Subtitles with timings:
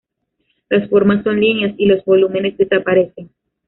[0.69, 3.29] Las formas son líneas y los volúmenes desaparecen.